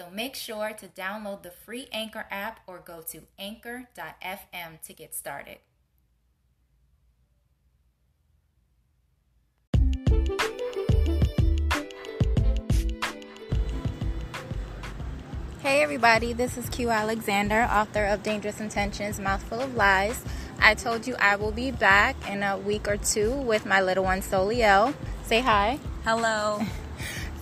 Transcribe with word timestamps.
So 0.00 0.08
make 0.08 0.34
sure 0.34 0.72
to 0.78 0.88
download 0.88 1.42
the 1.42 1.50
free 1.50 1.86
Anchor 1.92 2.24
app 2.30 2.60
or 2.66 2.78
go 2.78 3.02
to 3.10 3.20
anchor.fm 3.38 4.80
to 4.86 4.92
get 4.94 5.14
started. 5.14 5.58
Hey 15.62 15.82
everybody, 15.82 16.32
this 16.32 16.56
is 16.56 16.66
Q 16.70 16.88
Alexander, 16.88 17.68
author 17.70 18.06
of 18.06 18.22
Dangerous 18.22 18.58
Intentions, 18.58 19.20
Mouthful 19.20 19.60
of 19.60 19.74
Lies. 19.74 20.24
I 20.62 20.76
told 20.76 21.06
you 21.06 21.14
I 21.16 21.36
will 21.36 21.52
be 21.52 21.72
back 21.72 22.16
in 22.26 22.42
a 22.42 22.56
week 22.56 22.88
or 22.88 22.96
two 22.96 23.32
with 23.32 23.66
my 23.66 23.82
little 23.82 24.04
one 24.04 24.22
Soliel. 24.22 24.94
Say 25.24 25.40
hi. 25.40 25.78
Hello. 26.04 26.62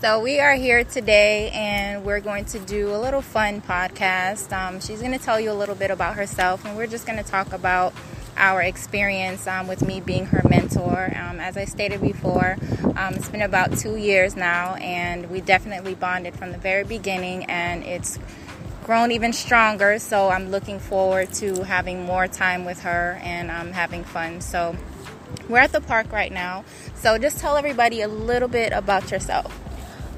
So 0.01 0.20
we 0.20 0.38
are 0.38 0.55
here 0.55 0.84
today, 0.84 1.51
and 1.51 2.05
we're 2.05 2.20
going 2.20 2.45
to 2.45 2.61
do 2.61 2.95
a 2.95 2.98
little 2.98 3.20
fun 3.20 3.61
podcast. 3.61 4.52
Um, 4.52 4.79
she's 4.79 5.01
going 5.01 5.10
to 5.10 5.18
tell 5.18 5.40
you 5.40 5.51
a 5.51 5.59
little 5.59 5.74
bit 5.74 5.90
about 5.90 6.15
herself, 6.15 6.65
and 6.65 6.77
we're 6.77 6.87
just 6.87 7.05
going 7.05 7.18
to 7.18 7.29
talk 7.29 7.52
about 7.52 7.93
our 8.37 8.63
experience 8.63 9.49
um, 9.49 9.66
with 9.66 9.85
me 9.85 10.01
being 10.01 10.27
her 10.27 10.49
mentor. 10.49 11.13
Um, 11.16 11.40
as 11.40 11.57
I 11.57 11.65
stated 11.65 12.01
before, 12.01 12.59
um, 12.96 13.15
it's 13.15 13.29
been 13.29 13.43
about 13.43 13.77
two 13.77 13.96
years 13.96 14.37
now, 14.37 14.77
and 14.77 15.29
we 15.32 15.40
definitely 15.40 15.96
bonded 15.96 16.37
from 16.37 16.52
the 16.52 16.59
very 16.59 16.85
beginning, 16.85 17.46
and 17.46 17.83
it's 17.83 18.21
grown 18.85 19.10
even 19.10 19.33
stronger. 19.33 19.99
So 19.99 20.29
I'm 20.29 20.52
looking 20.52 20.79
forward 20.79 21.33
to 21.35 21.65
having 21.65 22.05
more 22.05 22.29
time 22.29 22.65
with 22.65 22.83
her 22.83 23.18
and 23.24 23.51
um, 23.51 23.73
having 23.73 24.05
fun. 24.05 24.43
So 24.43 24.77
we're 25.49 25.59
at 25.59 25.73
the 25.73 25.80
park 25.80 26.12
right 26.12 26.30
now. 26.30 26.65
So 26.95 27.18
just 27.18 27.38
tell 27.40 27.57
everybody 27.57 28.01
a 28.02 28.09
little 28.09 28.49
bit 28.49 28.73
about 28.73 29.10
yourself. 29.10 29.65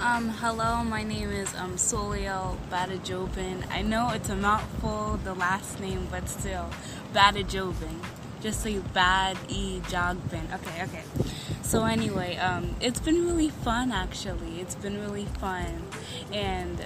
Um, 0.00 0.30
hello, 0.30 0.82
my 0.82 1.02
name 1.02 1.28
is 1.28 1.54
um, 1.56 1.74
Soliel 1.74 2.56
Badajobin. 2.70 3.70
I 3.70 3.82
know 3.82 4.08
it's 4.14 4.30
a 4.30 4.34
mouthful, 4.34 5.20
the 5.24 5.34
last 5.34 5.78
name, 5.78 6.08
but 6.10 6.26
still, 6.26 6.70
Badajobin. 7.12 8.02
Just 8.40 8.62
say 8.62 8.78
Bad 8.78 9.36
E 9.50 9.82
Jogbin. 9.88 10.54
Okay, 10.54 10.84
okay. 10.84 11.02
So 11.60 11.84
anyway, 11.84 12.36
um, 12.36 12.74
it's 12.80 12.98
been 12.98 13.26
really 13.26 13.50
fun 13.50 13.92
actually. 13.92 14.62
It's 14.62 14.74
been 14.74 14.98
really 14.98 15.26
fun, 15.26 15.82
and 16.32 16.78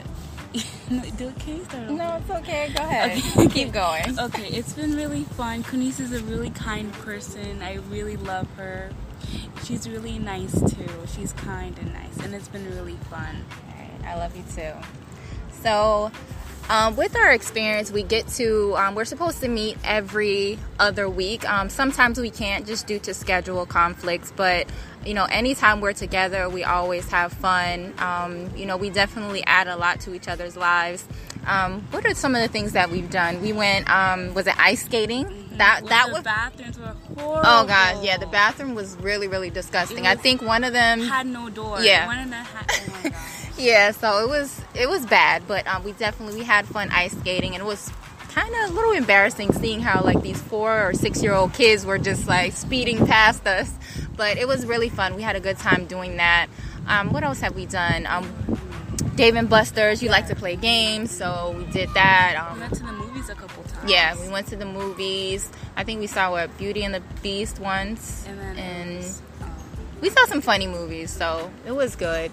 do 1.16 1.32
can 1.38 1.58
you 1.58 1.64
start? 1.66 1.90
No, 1.90 2.16
it's 2.16 2.30
okay. 2.30 2.72
Go 2.76 2.82
ahead. 2.82 3.22
Okay. 3.36 3.48
Keep 3.64 3.72
going. 3.74 4.18
Okay, 4.18 4.48
it's 4.48 4.72
been 4.72 4.96
really 4.96 5.22
fun. 5.22 5.62
Kunis 5.62 6.00
is 6.00 6.10
a 6.10 6.18
really 6.24 6.50
kind 6.50 6.92
person. 6.94 7.62
I 7.62 7.74
really 7.90 8.16
love 8.16 8.48
her 8.56 8.90
she's 9.64 9.88
really 9.88 10.18
nice 10.18 10.52
too. 10.52 10.88
She's 11.14 11.32
kind 11.32 11.76
and 11.78 11.92
nice, 11.92 12.16
and 12.18 12.34
it's 12.34 12.48
been 12.48 12.64
really 12.74 12.96
fun. 13.10 13.44
I 14.06 14.16
love 14.16 14.36
you 14.36 14.44
too. 14.54 14.72
So, 15.62 16.10
um, 16.68 16.96
with 16.96 17.16
our 17.16 17.32
experience, 17.32 17.90
we 17.90 18.02
get 18.02 18.26
to, 18.28 18.74
um, 18.76 18.94
we're 18.94 19.04
supposed 19.04 19.40
to 19.40 19.48
meet 19.48 19.76
every 19.84 20.58
other 20.78 21.08
week. 21.08 21.48
Um, 21.48 21.68
sometimes 21.68 22.18
we 22.18 22.30
can't 22.30 22.66
just 22.66 22.86
due 22.86 22.98
to 23.00 23.12
schedule 23.12 23.66
conflicts, 23.66 24.32
but 24.34 24.66
you 25.04 25.12
know, 25.12 25.24
anytime 25.24 25.82
we're 25.82 25.92
together, 25.92 26.48
we 26.48 26.64
always 26.64 27.06
have 27.10 27.32
fun. 27.32 27.92
Um, 27.98 28.50
you 28.56 28.64
know, 28.64 28.78
we 28.78 28.88
definitely 28.88 29.44
add 29.44 29.68
a 29.68 29.76
lot 29.76 30.00
to 30.00 30.14
each 30.14 30.28
other's 30.28 30.56
lives. 30.56 31.06
Um, 31.46 31.82
what 31.90 32.06
are 32.06 32.14
some 32.14 32.34
of 32.34 32.40
the 32.40 32.48
things 32.48 32.72
that 32.72 32.90
we've 32.90 33.10
done? 33.10 33.42
We 33.42 33.52
went, 33.52 33.90
um, 33.90 34.32
was 34.32 34.46
it 34.46 34.58
ice 34.58 34.84
skating? 34.84 35.26
Mm-hmm. 35.26 35.56
That 35.58 35.82
well, 35.82 35.90
that 35.90 36.12
was 36.12 36.22
bathrooms 36.22 36.78
were 36.78 36.94
horrible. 37.16 37.42
Oh 37.44 37.64
god, 37.66 38.04
yeah, 38.04 38.16
the 38.16 38.26
bathroom 38.26 38.74
was 38.74 38.96
really 38.96 39.28
really 39.28 39.50
disgusting. 39.50 40.06
I 40.06 40.14
think 40.14 40.42
one 40.42 40.64
of 40.64 40.72
them 40.72 41.00
had 41.00 41.26
no 41.26 41.48
door. 41.50 41.80
Yeah, 41.82 42.06
one 42.06 42.18
of 42.18 42.30
them 42.30 42.44
had. 42.44 42.70
Oh 42.70 43.00
my 43.04 43.08
god. 43.10 43.18
yeah, 43.58 43.90
so 43.90 44.22
it 44.24 44.28
was 44.28 44.60
it 44.74 44.88
was 44.88 45.06
bad, 45.06 45.42
but 45.46 45.66
um, 45.66 45.84
we 45.84 45.92
definitely 45.92 46.36
we 46.40 46.44
had 46.44 46.66
fun 46.66 46.90
ice 46.90 47.12
skating, 47.18 47.54
and 47.54 47.62
it 47.62 47.66
was 47.66 47.90
kind 48.30 48.52
of 48.64 48.70
a 48.70 48.72
little 48.74 48.92
embarrassing 48.92 49.52
seeing 49.52 49.80
how 49.80 50.02
like 50.02 50.20
these 50.22 50.40
four 50.42 50.88
or 50.88 50.92
six 50.92 51.22
year 51.22 51.32
old 51.34 51.52
kids 51.52 51.86
were 51.86 51.98
just 51.98 52.26
like 52.26 52.52
speeding 52.52 53.06
past 53.06 53.46
us. 53.46 53.70
But 54.16 54.36
it 54.38 54.46
was 54.46 54.64
really 54.66 54.88
fun. 54.88 55.14
We 55.16 55.22
had 55.22 55.36
a 55.36 55.40
good 55.40 55.58
time 55.58 55.86
doing 55.86 56.16
that. 56.18 56.46
Um, 56.86 57.12
what 57.12 57.24
else 57.24 57.40
have 57.40 57.54
we 57.56 57.66
done? 57.66 58.06
Um, 58.06 58.28
Dave 59.16 59.36
and 59.36 59.48
Buster's. 59.48 60.02
You 60.02 60.08
like 60.10 60.28
to 60.28 60.34
play 60.36 60.56
games, 60.56 61.10
so 61.10 61.54
we 61.56 61.64
did 61.72 61.88
that. 61.94 62.36
Um, 62.36 62.54
we 62.54 62.60
went 62.60 62.74
to 62.74 62.82
the 62.84 62.92
movies 62.92 63.28
a 63.28 63.34
couple. 63.34 63.63
Yeah, 63.86 64.16
we 64.20 64.28
went 64.28 64.46
to 64.48 64.56
the 64.56 64.64
movies. 64.64 65.50
I 65.76 65.84
think 65.84 66.00
we 66.00 66.06
saw 66.06 66.30
what 66.30 66.56
Beauty 66.56 66.84
and 66.84 66.94
the 66.94 67.02
Beast 67.22 67.58
once, 67.58 68.24
and, 68.26 68.58
and 68.58 68.96
was, 68.96 69.20
um, 69.42 69.50
we 70.00 70.10
saw 70.10 70.24
some 70.26 70.40
funny 70.40 70.66
movies, 70.66 71.10
so 71.10 71.50
it 71.66 71.72
was 71.72 71.96
good. 71.96 72.30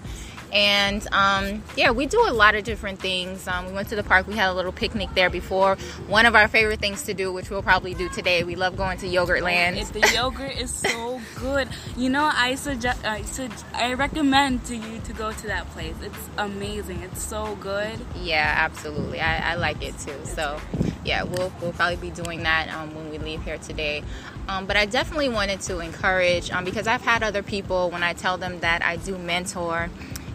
And 0.52 1.06
um, 1.12 1.62
yeah, 1.76 1.90
we 1.92 2.06
do 2.06 2.20
a 2.28 2.32
lot 2.32 2.54
of 2.54 2.64
different 2.64 3.00
things. 3.00 3.48
Um, 3.48 3.66
we 3.66 3.72
went 3.72 3.88
to 3.88 3.96
the 3.96 4.02
park. 4.02 4.26
We 4.26 4.36
had 4.36 4.50
a 4.50 4.54
little 4.54 4.72
picnic 4.72 5.08
there 5.14 5.30
before. 5.30 5.76
One 6.06 6.26
of 6.26 6.34
our 6.34 6.46
favorite 6.46 6.78
things 6.78 7.04
to 7.04 7.14
do, 7.14 7.32
which 7.32 7.50
we'll 7.50 7.62
probably 7.62 7.94
do 7.94 8.08
today, 8.10 8.44
we 8.44 8.54
love 8.54 8.76
going 8.76 8.98
to 8.98 9.06
Yogurtland. 9.06 9.90
the 9.92 10.12
yogurt 10.14 10.56
is 10.58 10.72
so 10.72 11.20
good. 11.36 11.68
You 11.96 12.10
know, 12.10 12.30
I 12.32 12.54
suggest, 12.56 13.02
I, 13.04 13.22
su- 13.22 13.48
I 13.72 13.94
recommend 13.94 14.64
to 14.66 14.76
you 14.76 15.00
to 15.00 15.12
go 15.14 15.32
to 15.32 15.46
that 15.46 15.68
place. 15.70 15.94
It's 16.02 16.28
amazing. 16.36 17.00
It's 17.02 17.22
so 17.22 17.56
good. 17.56 17.98
Yeah, 18.20 18.54
absolutely. 18.58 19.20
I, 19.20 19.52
I 19.52 19.54
like 19.54 19.82
it 19.82 19.98
too. 19.98 20.14
So 20.24 20.60
yeah, 21.04 21.22
we'll 21.24 21.52
we'll 21.60 21.72
probably 21.72 21.96
be 21.96 22.10
doing 22.10 22.42
that 22.42 22.68
um, 22.74 22.94
when 22.94 23.10
we 23.10 23.18
leave 23.18 23.42
here 23.42 23.58
today. 23.58 24.02
Um, 24.48 24.66
but 24.66 24.76
I 24.76 24.86
definitely 24.86 25.28
wanted 25.28 25.60
to 25.62 25.78
encourage 25.80 26.50
um, 26.50 26.64
because 26.64 26.86
I've 26.86 27.02
had 27.02 27.22
other 27.22 27.42
people 27.42 27.90
when 27.90 28.02
I 28.02 28.12
tell 28.12 28.38
them 28.38 28.60
that 28.60 28.84
I 28.84 28.96
do 28.96 29.16
mentor 29.16 29.88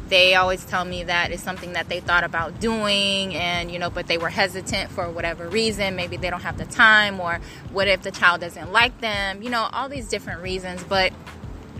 they 0.09 0.35
always 0.35 0.63
tell 0.65 0.85
me 0.85 1.03
that 1.03 1.31
it's 1.31 1.43
something 1.43 1.73
that 1.73 1.89
they 1.89 1.99
thought 1.99 2.23
about 2.23 2.59
doing 2.59 3.35
and 3.35 3.71
you 3.71 3.79
know 3.79 3.89
but 3.89 4.07
they 4.07 4.17
were 4.17 4.29
hesitant 4.29 4.89
for 4.91 5.09
whatever 5.09 5.47
reason 5.49 5.95
maybe 5.95 6.17
they 6.17 6.29
don't 6.29 6.41
have 6.41 6.57
the 6.57 6.65
time 6.65 7.19
or 7.19 7.39
what 7.71 7.87
if 7.87 8.01
the 8.01 8.11
child 8.11 8.41
doesn't 8.41 8.71
like 8.71 8.99
them 9.01 9.41
you 9.41 9.49
know 9.49 9.69
all 9.73 9.89
these 9.89 10.07
different 10.07 10.41
reasons 10.41 10.83
but 10.83 11.11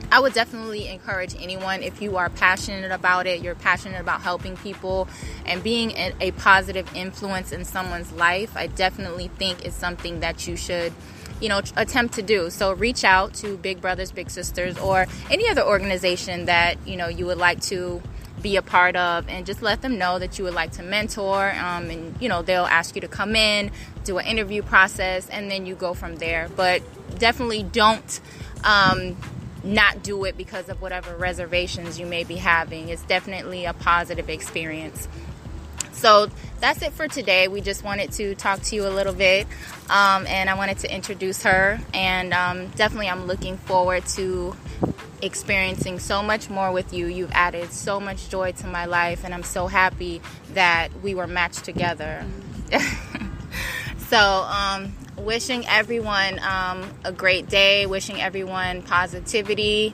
I 0.09 0.21
would 0.21 0.33
definitely 0.33 0.87
encourage 0.87 1.35
anyone 1.37 1.83
if 1.83 2.01
you 2.01 2.15
are 2.15 2.29
passionate 2.29 2.91
about 2.91 3.27
it, 3.27 3.41
you're 3.41 3.55
passionate 3.55 3.99
about 3.99 4.21
helping 4.21 4.55
people 4.55 5.09
and 5.45 5.61
being 5.61 5.91
a, 5.91 6.31
positive 6.31 6.89
influence 6.95 7.51
in 7.51 7.65
someone's 7.65 8.13
life. 8.13 8.55
I 8.55 8.67
definitely 8.67 9.27
think 9.37 9.65
it's 9.65 9.75
something 9.75 10.21
that 10.21 10.47
you 10.47 10.55
should 10.55 10.93
you 11.41 11.49
know 11.49 11.61
attempt 11.75 12.15
to 12.15 12.21
do 12.23 12.49
so 12.49 12.73
reach 12.73 13.03
out 13.03 13.31
to 13.31 13.57
big 13.57 13.79
brothers 13.79 14.11
big 14.11 14.27
sisters 14.27 14.75
or 14.79 15.05
any 15.29 15.47
other 15.47 15.61
organization 15.61 16.45
that 16.45 16.75
you 16.87 16.97
know 16.97 17.07
you 17.07 17.27
would 17.27 17.37
like 17.37 17.61
to 17.61 18.01
be 18.47 18.55
a 18.55 18.61
part 18.61 18.95
of 18.95 19.27
and 19.27 19.45
just 19.45 19.61
let 19.61 19.81
them 19.81 19.97
know 19.97 20.17
that 20.19 20.37
you 20.37 20.45
would 20.45 20.53
like 20.53 20.71
to 20.71 20.83
mentor 20.83 21.51
um, 21.51 21.89
and 21.89 22.15
you 22.21 22.29
know 22.29 22.41
they'll 22.41 22.63
ask 22.65 22.95
you 22.95 23.01
to 23.01 23.07
come 23.07 23.35
in 23.35 23.69
do 24.07 24.17
an 24.17 24.25
interview 24.25 24.63
process 24.63 25.27
and 25.29 25.51
then 25.51 25.65
you 25.65 25.75
go 25.75 25.93
from 25.93 26.15
there. 26.15 26.49
But 26.55 26.81
definitely 27.19 27.63
don't 27.63 28.19
um, 28.63 29.17
not 29.63 30.01
do 30.01 30.23
it 30.23 30.37
because 30.37 30.69
of 30.69 30.81
whatever 30.81 31.15
reservations 31.15 31.99
you 31.99 32.05
may 32.05 32.23
be 32.23 32.37
having. 32.37 32.89
It's 32.89 33.03
definitely 33.03 33.65
a 33.65 33.73
positive 33.73 34.29
experience 34.29 35.07
so 35.97 36.29
that's 36.59 36.81
it 36.81 36.93
for 36.93 37.07
today. 37.07 37.47
We 37.47 37.61
just 37.61 37.83
wanted 37.83 38.11
to 38.13 38.35
talk 38.35 38.61
to 38.63 38.75
you 38.75 38.87
a 38.87 38.89
little 38.89 39.13
bit, 39.13 39.47
um, 39.89 40.25
and 40.27 40.49
I 40.49 40.55
wanted 40.55 40.79
to 40.79 40.93
introduce 40.93 41.43
her. 41.43 41.79
And 41.93 42.33
um, 42.33 42.67
definitely, 42.69 43.09
I'm 43.09 43.25
looking 43.25 43.57
forward 43.57 44.05
to 44.15 44.55
experiencing 45.21 45.99
so 45.99 46.21
much 46.21 46.49
more 46.49 46.71
with 46.71 46.93
you. 46.93 47.07
You've 47.07 47.31
added 47.31 47.71
so 47.71 47.99
much 47.99 48.29
joy 48.29 48.51
to 48.53 48.67
my 48.67 48.85
life, 48.85 49.23
and 49.23 49.33
I'm 49.33 49.43
so 49.43 49.67
happy 49.67 50.21
that 50.53 50.89
we 51.01 51.15
were 51.15 51.27
matched 51.27 51.63
together. 51.63 52.25
so, 54.09 54.17
um, 54.17 54.93
wishing 55.17 55.65
everyone 55.67 56.39
um, 56.39 56.89
a 57.03 57.11
great 57.11 57.49
day, 57.49 57.85
wishing 57.85 58.21
everyone 58.21 58.81
positivity, 58.83 59.93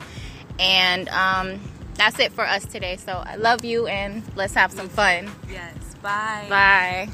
and 0.59 1.07
um, 1.09 1.59
that's 1.95 2.19
it 2.19 2.31
for 2.33 2.45
us 2.45 2.65
today. 2.65 2.97
So, 2.97 3.13
I 3.13 3.35
love 3.35 3.63
you, 3.63 3.88
and 3.88 4.23
let's 4.35 4.53
have 4.53 4.71
some 4.71 4.89
fun. 4.89 5.29
Yes. 5.49 5.82
Bye. 6.03 6.50
Bye. 6.50 7.13